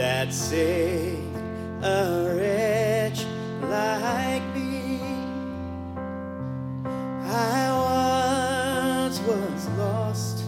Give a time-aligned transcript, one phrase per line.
[0.00, 1.36] that saved
[1.82, 3.26] a wretch
[3.64, 4.98] like me.
[7.22, 7.68] I
[9.04, 10.44] once was lost,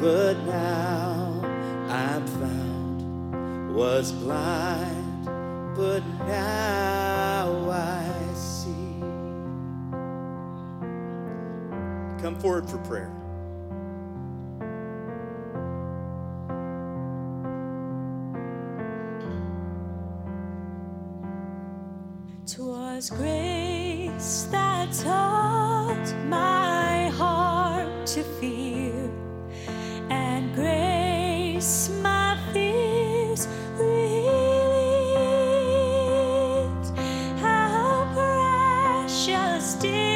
[0.00, 1.42] but now
[1.90, 3.74] I'm found.
[3.74, 5.26] Was blind,
[5.76, 9.00] but now I see.
[12.22, 13.15] Come forward for prayer.
[22.46, 29.10] Twas grace that taught my heart to fear,
[30.10, 34.46] and grace my fears relieved.
[37.40, 40.15] How precious did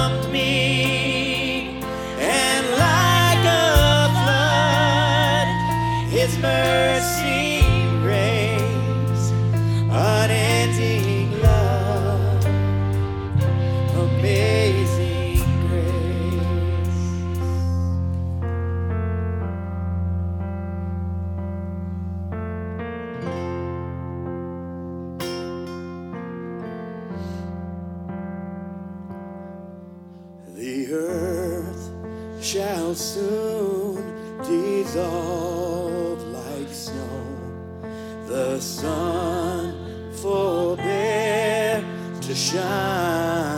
[32.88, 37.36] shall soon dissolve like snow.
[38.26, 39.74] The sun
[40.14, 41.84] forbear
[42.22, 43.57] to shine.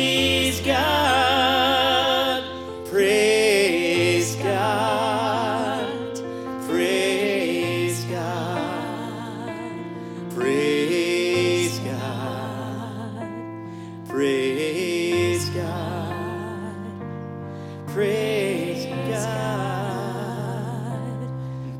[17.93, 19.81] Praise God.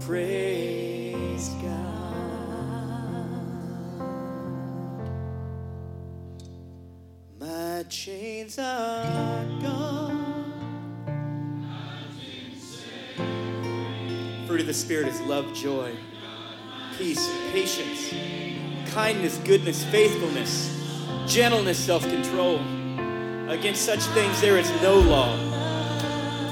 [0.01, 2.11] Praise God.
[7.39, 10.51] My chains are gone.
[14.47, 15.95] Fruit of the Spirit is love, joy,
[16.97, 18.13] peace, patience,
[18.91, 20.77] kindness, goodness, faithfulness,
[21.25, 22.59] gentleness, self control.
[23.47, 25.50] Against such things there is no law.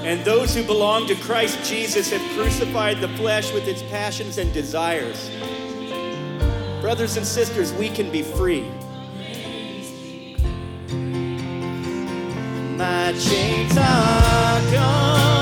[0.04, 4.52] And those who belong to Christ Jesus have crucified the flesh with its passions and
[4.54, 5.30] desires.
[6.82, 8.70] Brothers and sisters, we can be free.
[12.78, 15.39] My chains are gone.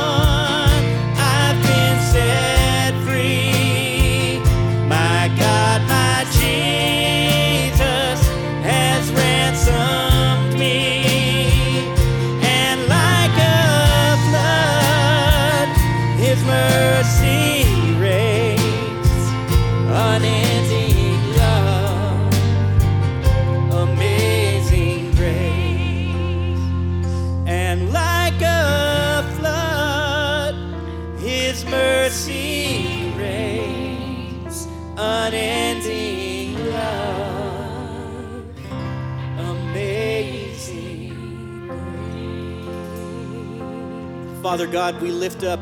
[44.47, 45.59] Father God, we lift up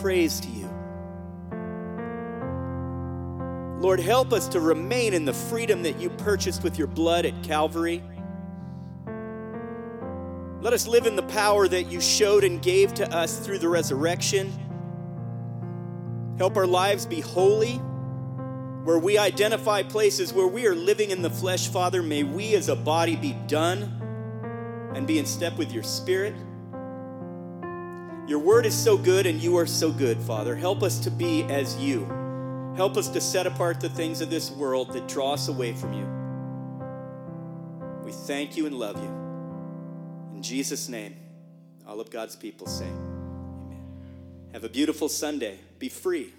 [0.00, 0.68] praise to you.
[3.78, 7.40] Lord, help us to remain in the freedom that you purchased with your blood at
[7.44, 8.02] Calvary.
[10.60, 13.68] Let us live in the power that you showed and gave to us through the
[13.68, 14.52] resurrection.
[16.36, 17.74] Help our lives be holy.
[17.74, 22.68] Where we identify places where we are living in the flesh, Father, may we as
[22.68, 26.34] a body be done and be in step with your spirit.
[28.28, 30.54] Your word is so good and you are so good, Father.
[30.54, 32.04] Help us to be as you.
[32.76, 35.94] Help us to set apart the things of this world that draw us away from
[35.94, 36.06] you.
[38.04, 39.08] We thank you and love you.
[40.36, 41.16] In Jesus' name,
[41.86, 43.88] all of God's people say, Amen.
[44.52, 45.58] Have a beautiful Sunday.
[45.78, 46.34] Be free.